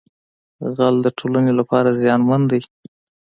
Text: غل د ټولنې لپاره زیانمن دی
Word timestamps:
غل 0.75 0.95
د 1.03 1.07
ټولنې 1.17 1.53
لپاره 1.59 1.95
زیانمن 2.01 2.41
دی 2.51 2.61